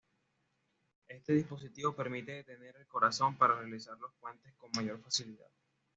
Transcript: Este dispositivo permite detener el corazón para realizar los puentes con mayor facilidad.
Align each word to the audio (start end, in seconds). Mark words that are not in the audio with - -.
Este 1.07 1.31
dispositivo 1.33 1.95
permite 1.95 2.31
detener 2.31 2.75
el 2.75 2.87
corazón 2.87 3.37
para 3.37 3.59
realizar 3.59 3.95
los 3.99 4.11
puentes 4.19 4.51
con 4.55 4.71
mayor 4.71 4.99
facilidad. 4.99 5.51